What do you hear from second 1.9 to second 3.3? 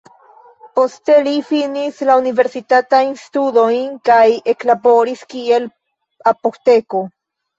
la universitatajn